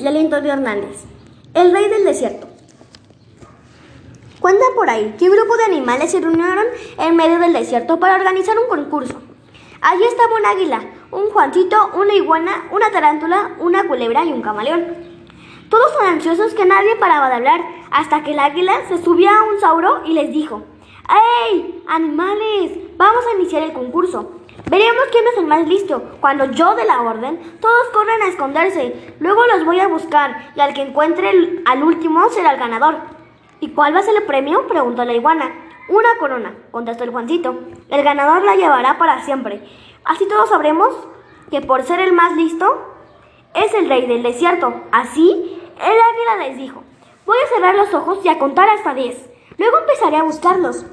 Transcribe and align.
Hernández, 0.00 1.04
el 1.54 1.72
rey 1.72 1.88
del 1.88 2.04
desierto. 2.04 2.46
Cuenta 4.40 4.64
por 4.74 4.88
ahí 4.88 5.14
que 5.18 5.28
un 5.28 5.36
grupo 5.36 5.56
de 5.56 5.64
animales 5.64 6.10
se 6.10 6.20
reunieron 6.20 6.64
en 6.98 7.16
medio 7.16 7.38
del 7.38 7.52
desierto 7.52 8.00
para 8.00 8.16
organizar 8.16 8.56
un 8.58 8.68
concurso. 8.68 9.20
Allí 9.80 10.02
estaba 10.04 10.34
un 10.34 10.46
águila, 10.46 10.80
un 11.10 11.30
Juancito, 11.30 11.90
una 11.94 12.14
iguana, 12.14 12.68
una 12.70 12.90
tarántula, 12.90 13.52
una 13.58 13.86
culebra 13.86 14.24
y 14.24 14.32
un 14.32 14.42
camaleón. 14.42 14.86
Todos 15.68 15.98
tan 15.98 16.14
ansiosos 16.14 16.54
que 16.54 16.64
nadie 16.64 16.96
paraba 16.96 17.28
de 17.28 17.34
hablar, 17.36 17.60
hasta 17.90 18.22
que 18.22 18.32
el 18.32 18.38
águila 18.38 18.72
se 18.88 19.02
subió 19.02 19.28
a 19.30 19.44
un 19.52 19.60
sauro 19.60 20.02
y 20.04 20.12
les 20.14 20.30
dijo, 20.32 20.62
¡Ey, 21.48 21.82
animales! 21.86 22.96
Vamos 22.96 23.24
a 23.26 23.38
iniciar 23.38 23.62
el 23.62 23.72
concurso. 23.72 24.41
Veremos 24.72 25.04
quién 25.10 25.28
es 25.28 25.36
el 25.36 25.46
más 25.46 25.68
listo. 25.68 26.02
Cuando 26.22 26.46
yo 26.46 26.74
dé 26.74 26.86
la 26.86 27.02
orden, 27.02 27.58
todos 27.60 27.88
corren 27.92 28.22
a 28.22 28.28
esconderse. 28.28 29.14
Luego 29.20 29.42
los 29.48 29.66
voy 29.66 29.78
a 29.80 29.86
buscar 29.86 30.50
y 30.56 30.60
al 30.60 30.72
que 30.72 30.80
encuentre 30.80 31.30
al 31.66 31.82
último 31.82 32.26
será 32.30 32.52
el 32.52 32.58
ganador. 32.58 32.96
¿Y 33.60 33.72
cuál 33.72 33.94
va 33.94 33.98
a 33.98 34.02
ser 34.02 34.16
el 34.16 34.22
premio? 34.22 34.66
preguntó 34.68 35.04
la 35.04 35.12
iguana. 35.12 35.52
Una 35.90 36.16
corona, 36.18 36.54
contestó 36.70 37.04
el 37.04 37.10
Juancito. 37.10 37.54
El 37.90 38.02
ganador 38.02 38.44
la 38.44 38.56
llevará 38.56 38.96
para 38.96 39.22
siempre. 39.26 39.62
Así 40.04 40.26
todos 40.26 40.48
sabremos 40.48 40.88
que 41.50 41.60
por 41.60 41.82
ser 41.82 42.00
el 42.00 42.14
más 42.14 42.34
listo, 42.34 42.94
es 43.52 43.74
el 43.74 43.90
rey 43.90 44.06
del 44.06 44.22
desierto. 44.22 44.72
Así, 44.90 45.60
el 45.76 45.82
águila 45.84 46.48
les 46.48 46.56
dijo, 46.56 46.82
voy 47.26 47.36
a 47.44 47.54
cerrar 47.54 47.74
los 47.74 47.92
ojos 47.92 48.24
y 48.24 48.30
a 48.30 48.38
contar 48.38 48.70
hasta 48.70 48.94
diez. 48.94 49.28
Luego 49.58 49.80
empezaré 49.80 50.16
a 50.16 50.22
buscarlos. 50.22 50.86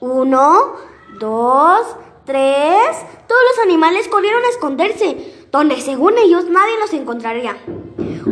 Uno, 0.00 0.74
dos, 1.20 1.96
tres. 2.30 2.96
Todos 3.26 3.42
los 3.50 3.64
animales 3.64 4.06
corrieron 4.06 4.44
a 4.44 4.48
esconderse, 4.50 5.46
donde 5.50 5.80
según 5.80 6.16
ellos 6.16 6.44
nadie 6.44 6.78
los 6.78 6.92
encontraría. 6.92 7.56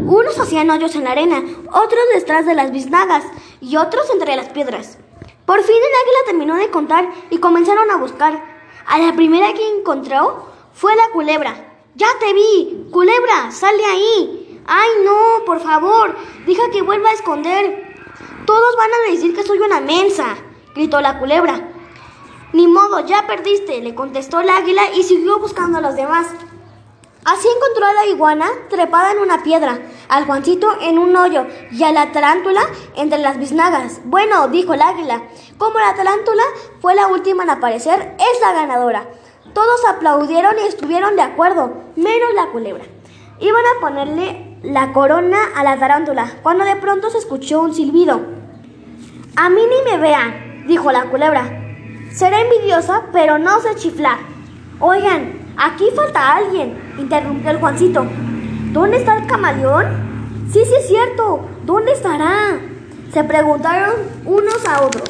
Unos 0.07 0.39
hacían 0.39 0.71
hoyos 0.71 0.95
en 0.95 1.05
la 1.05 1.11
arena, 1.13 1.43
otros 1.73 2.05
detrás 2.15 2.47
de 2.47 2.55
las 2.55 2.71
biznagas 2.71 3.25
y 3.61 3.77
otros 3.77 4.09
entre 4.11 4.37
las 4.37 4.51
piedras. 4.51 4.99
Por 5.45 5.63
fin 5.63 5.77
el 5.77 5.83
águila 5.83 6.19
terminó 6.27 6.55
de 6.57 6.71
contar 6.71 7.09
y 7.31 7.39
comenzaron 7.39 7.91
a 7.91 7.97
buscar. 7.97 8.41
A 8.87 8.99
la 8.99 9.15
primera 9.15 9.53
que 9.53 9.69
encontró 9.79 10.47
fue 10.73 10.95
la 10.95 11.11
culebra. 11.13 11.57
Ya 11.97 12.07
te 12.21 12.33
vi, 12.33 12.89
culebra, 12.93 13.51
sal 13.51 13.77
de 13.77 13.85
ahí. 13.85 14.63
Ay, 14.67 14.91
no, 15.05 15.45
por 15.45 15.61
favor, 15.61 16.15
deja 16.47 16.71
que 16.71 16.83
vuelva 16.83 17.11
a 17.11 17.15
esconder. 17.15 17.97
Todos 18.47 18.77
van 18.77 18.91
a 18.93 19.11
decir 19.11 19.35
que 19.35 19.43
soy 19.43 19.59
una 19.59 19.81
mensa, 19.81 20.37
gritó 20.75 21.01
la 21.01 21.19
culebra. 21.19 21.78
Ni 22.53 22.67
modo, 22.67 23.01
ya 23.01 23.27
perdiste, 23.27 23.83
le 23.83 23.95
contestó 23.95 24.41
el 24.41 24.49
águila 24.49 24.83
y 24.95 25.03
siguió 25.03 25.39
buscando 25.39 25.79
a 25.79 25.81
los 25.83 25.97
demás. 25.97 26.29
Así 27.25 27.47
encontró 27.47 27.85
a 27.85 27.93
la 27.93 28.07
iguana 28.07 28.47
trepada 28.71 29.13
en 29.13 29.19
una 29.19 29.43
piedra, 29.43 29.79
al 30.09 30.25
Juancito 30.25 30.71
en 30.81 30.99
un 30.99 31.15
hoyo 31.15 31.47
y 31.71 31.83
a 31.83 31.93
la 31.93 32.11
tarántula 32.11 32.63
entre 32.97 33.19
las 33.19 33.39
biznagas. 33.39 34.01
Bueno, 34.05 34.49
dijo 34.49 34.73
el 34.73 34.81
águila, 34.81 35.25
como 35.59 35.79
la 35.79 35.95
tarántula 35.95 36.43
fue 36.81 36.95
la 36.95 37.09
última 37.09 37.43
en 37.43 37.51
aparecer, 37.51 38.17
es 38.19 38.41
la 38.41 38.53
ganadora. 38.53 39.11
Todos 39.53 39.85
aplaudieron 39.87 40.55
y 40.59 40.69
estuvieron 40.69 41.17
de 41.17 41.23
acuerdo, 41.23 41.75
menos 41.97 42.33
la 42.35 42.47
culebra. 42.47 42.85
Iban 43.41 43.65
a 43.67 43.81
ponerle 43.81 44.57
la 44.63 44.95
corona 44.95 45.39
a 45.55 45.63
la 45.65 45.79
tarántula, 45.79 46.39
cuando 46.43 46.65
de 46.65 46.77
pronto 46.77 47.11
se 47.11 47.19
escuchó 47.19 47.61
un 47.61 47.75
silbido. 47.75 48.23
A 49.37 49.51
mí 49.51 49.61
ni 49.61 49.91
me 49.91 49.99
vean, 49.99 50.65
dijo 50.67 50.91
la 50.93 51.11
culebra. 51.11 51.68
Seré 52.13 52.43
envidiosa, 52.43 53.05
pero 53.13 53.39
no 53.39 53.61
sé 53.61 53.75
chiflar. 53.77 54.19
Oigan, 54.81 55.55
aquí 55.57 55.85
falta 55.95 56.37
alguien, 56.37 56.77
interrumpió 56.99 57.51
el 57.51 57.59
Juancito. 57.59 58.07
¿Dónde 58.73 58.99
está 58.99 59.19
el 59.19 59.27
camaleón? 59.27 59.87
Sí, 60.53 60.65
sí 60.65 60.75
es 60.79 60.89
cierto. 60.89 61.41
¿Dónde 61.65 61.93
estará? 61.93 62.59
Se 63.13 63.25
preguntaron 63.25 63.95
unos 64.25 64.67
a 64.67 64.83
otros. 64.83 65.09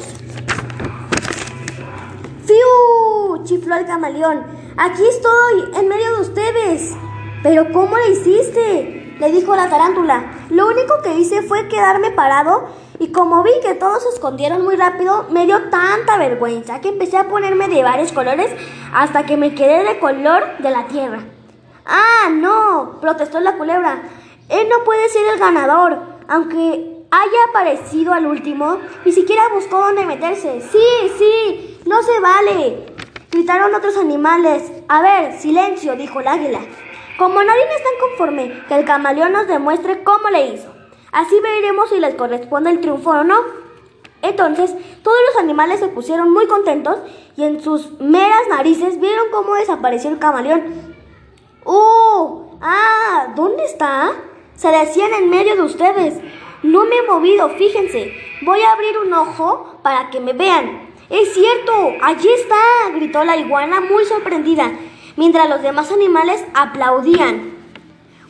¡Fiu! 2.45 3.43
chifló 3.43 3.75
el 3.75 3.85
camaleón. 3.85 4.43
Aquí 4.77 5.03
estoy, 5.07 5.79
en 5.79 5.87
medio 5.87 6.15
de 6.15 6.21
ustedes. 6.21 6.95
¿Pero 7.43 7.71
cómo 7.71 7.95
lo 7.97 8.11
hiciste? 8.11 8.99
le 9.19 9.31
dijo 9.31 9.55
la 9.55 9.69
tarántula. 9.69 10.31
Lo 10.49 10.67
único 10.67 11.01
que 11.03 11.17
hice 11.17 11.41
fue 11.41 11.67
quedarme 11.67 12.11
parado 12.11 12.69
y 12.99 13.13
como 13.13 13.43
vi 13.43 13.51
que 13.63 13.75
todos 13.75 14.03
se 14.03 14.09
escondieron 14.09 14.63
muy 14.63 14.75
rápido, 14.75 15.25
me 15.29 15.45
dio 15.45 15.69
tanta 15.69 16.17
vergüenza 16.17 16.81
que 16.81 16.89
empecé 16.89 17.17
a 17.17 17.29
ponerme 17.29 17.69
de 17.69 17.81
varios 17.81 18.11
colores 18.11 18.51
hasta 18.93 19.25
que 19.25 19.37
me 19.37 19.55
quedé 19.55 19.85
de 19.85 19.99
color 19.99 20.43
de 20.59 20.69
la 20.69 20.85
tierra. 20.87 21.23
Ah, 21.85 22.29
no, 22.29 22.99
protestó 22.99 23.39
la 23.39 23.57
culebra. 23.57 24.03
Él 24.49 24.67
no 24.69 24.83
puede 24.83 25.07
ser 25.09 25.25
el 25.33 25.39
ganador, 25.39 25.97
aunque 26.27 26.99
haya 27.09 27.43
aparecido 27.49 28.13
al 28.13 28.27
último, 28.27 28.77
ni 29.05 29.13
siquiera 29.13 29.47
buscó 29.53 29.79
dónde 29.79 30.05
meterse. 30.05 30.61
Sí, 30.61 31.11
sí, 31.17 31.79
no 31.85 32.03
se 32.03 32.19
vale. 32.19 32.85
Gritaron 33.31 33.73
otros 33.73 33.97
animales. 33.97 34.71
A 34.89 35.01
ver, 35.01 35.39
silencio, 35.39 35.95
dijo 35.95 36.19
el 36.19 36.27
águila. 36.27 36.59
Como 37.17 37.41
nadie 37.41 37.63
está 37.63 37.89
conforme, 38.01 38.63
que 38.67 38.75
el 38.75 38.85
camaleón 38.85 39.31
nos 39.31 39.47
demuestre 39.47 40.03
cómo 40.03 40.29
le 40.29 40.47
hizo. 40.47 40.78
Así 41.11 41.35
veremos 41.41 41.89
si 41.89 41.99
les 41.99 42.15
corresponde 42.15 42.69
el 42.69 42.81
triunfo 42.81 43.11
o 43.11 43.23
no. 43.23 43.35
Entonces, 44.21 44.73
todos 45.01 45.17
los 45.27 45.43
animales 45.43 45.79
se 45.79 45.87
pusieron 45.87 46.31
muy 46.31 46.45
contentos 46.47 46.97
y 47.37 47.43
en 47.43 47.61
sus 47.61 47.99
meras 47.99 48.47
narices 48.49 48.99
vieron 48.99 49.29
cómo 49.31 49.55
desapareció 49.55 50.09
el 50.09 50.19
camaleón. 50.19 50.95
¡Oh! 51.63 52.57
¡Ah! 52.61 53.33
¿Dónde 53.35 53.63
está? 53.63 54.11
Se 54.55 54.69
decían 54.69 55.13
en 55.13 55.29
medio 55.29 55.55
de 55.55 55.61
ustedes. 55.61 56.15
No 56.63 56.83
me 56.83 56.97
he 56.97 57.07
movido, 57.07 57.49
fíjense. 57.51 58.13
Voy 58.41 58.59
a 58.61 58.73
abrir 58.73 58.97
un 58.99 59.13
ojo 59.13 59.77
para 59.81 60.09
que 60.09 60.19
me 60.19 60.33
vean. 60.33 60.89
Es 61.09 61.33
cierto, 61.33 61.93
allí 62.01 62.29
está, 62.29 62.91
gritó 62.93 63.23
la 63.23 63.37
iguana 63.37 63.81
muy 63.81 64.05
sorprendida, 64.05 64.71
mientras 65.15 65.49
los 65.49 65.61
demás 65.61 65.91
animales 65.91 66.45
aplaudían. 66.53 67.57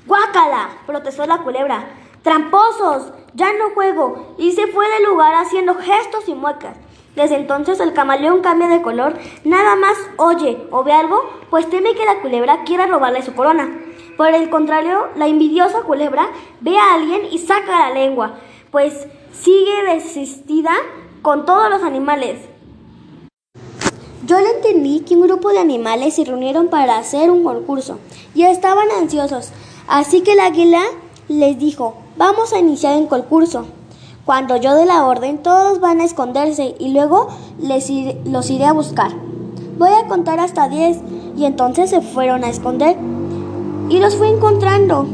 ¡Guácala! 0.05 0.69
protestó 0.85 1.25
la 1.25 1.39
culebra. 1.39 1.89
¡Tramposos! 2.23 3.11
Ya 3.33 3.53
no 3.53 3.71
juego. 3.73 4.35
Y 4.37 4.51
se 4.51 4.67
fue 4.67 4.89
del 4.89 5.03
lugar 5.03 5.33
haciendo 5.35 5.75
gestos 5.75 6.27
y 6.27 6.33
muecas. 6.33 6.75
Desde 7.15 7.35
entonces 7.35 7.79
el 7.79 7.93
camaleón 7.93 8.41
cambia 8.41 8.67
de 8.67 8.81
color, 8.81 9.17
nada 9.43 9.75
más 9.75 9.97
oye 10.17 10.67
o 10.71 10.83
ve 10.83 10.93
algo, 10.93 11.21
pues 11.49 11.69
teme 11.69 11.95
que 11.95 12.05
la 12.05 12.21
culebra 12.21 12.63
quiera 12.63 12.87
robarle 12.87 13.23
su 13.23 13.33
corona. 13.33 13.69
Por 14.15 14.27
el 14.27 14.49
contrario, 14.49 15.07
la 15.15 15.27
envidiosa 15.27 15.81
culebra 15.81 16.29
ve 16.61 16.77
a 16.77 16.93
alguien 16.93 17.21
y 17.31 17.39
saca 17.39 17.89
la 17.89 17.93
lengua, 17.93 18.35
pues 18.71 19.07
sigue 19.31 19.83
desistida 19.93 20.71
con 21.21 21.45
todos 21.45 21.69
los 21.69 21.83
animales. 21.83 22.39
Yo 24.25 24.39
le 24.39 24.51
entendí 24.51 25.01
que 25.01 25.15
un 25.15 25.21
grupo 25.21 25.49
de 25.49 25.59
animales 25.59 26.15
se 26.15 26.23
reunieron 26.23 26.69
para 26.69 26.97
hacer 26.97 27.31
un 27.31 27.43
concurso 27.43 27.99
y 28.35 28.43
estaban 28.43 28.87
ansiosos, 28.91 29.51
así 29.87 30.21
que 30.21 30.33
el 30.33 30.39
águila 30.39 30.83
les 31.27 31.57
dijo, 31.57 31.97
Vamos 32.19 32.51
a 32.51 32.59
iniciar 32.59 32.97
el 32.97 33.07
concurso. 33.07 33.63
Cuando 34.25 34.57
yo 34.57 34.75
dé 34.75 34.85
la 34.85 35.05
orden, 35.05 35.41
todos 35.41 35.79
van 35.79 36.01
a 36.01 36.03
esconderse 36.03 36.75
y 36.77 36.89
luego 36.89 37.29
les 37.59 37.89
los 38.25 38.49
iré 38.49 38.65
a 38.65 38.73
buscar. 38.73 39.13
Voy 39.77 39.91
a 39.91 40.05
contar 40.09 40.41
hasta 40.41 40.67
10 40.67 40.97
y 41.37 41.45
entonces 41.45 41.91
se 41.91 42.01
fueron 42.01 42.43
a 42.43 42.49
esconder 42.49 42.97
y 43.87 43.99
los 43.99 44.17
fui 44.17 44.27
encontrando 44.27 45.07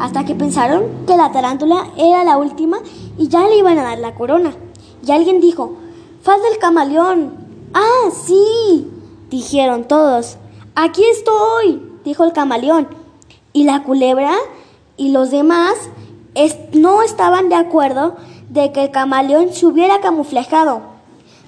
hasta 0.00 0.24
que 0.24 0.34
pensaron 0.34 0.82
que 1.06 1.16
la 1.16 1.30
tarántula 1.30 1.86
era 1.96 2.24
la 2.24 2.36
última 2.36 2.78
y 3.16 3.28
ya 3.28 3.46
le 3.46 3.58
iban 3.58 3.78
a 3.78 3.84
dar 3.84 4.00
la 4.00 4.16
corona. 4.16 4.54
Y 5.06 5.12
alguien 5.12 5.40
dijo, 5.40 5.74
falta 6.20 6.48
el 6.48 6.58
camaleón. 6.58 7.32
Ah, 7.74 8.10
sí, 8.10 8.90
dijeron 9.30 9.84
todos. 9.84 10.38
Aquí 10.74 11.04
estoy, 11.12 11.80
dijo 12.04 12.24
el 12.24 12.32
camaleón. 12.32 12.88
Y 13.52 13.62
la 13.62 13.84
culebra 13.84 14.34
y 14.96 15.10
los 15.10 15.30
demás 15.30 15.74
no 16.72 17.02
estaban 17.02 17.48
de 17.48 17.54
acuerdo 17.54 18.16
de 18.48 18.72
que 18.72 18.84
el 18.84 18.90
camaleón 18.90 19.52
se 19.52 19.66
hubiera 19.66 20.00
camuflejado, 20.00 20.82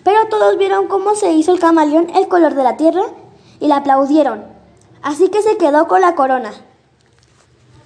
pero 0.04 0.28
todos 0.28 0.56
vieron 0.58 0.88
cómo 0.88 1.14
se 1.14 1.32
hizo 1.32 1.52
el 1.52 1.58
camaleón 1.58 2.10
el 2.14 2.28
color 2.28 2.54
de 2.54 2.62
la 2.62 2.76
tierra 2.76 3.02
y 3.60 3.68
la 3.68 3.78
aplaudieron. 3.78 4.44
Así 5.02 5.28
que 5.28 5.42
se 5.42 5.56
quedó 5.56 5.88
con 5.88 6.00
la 6.00 6.14
corona. 6.14 6.52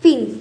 Fin. 0.00 0.38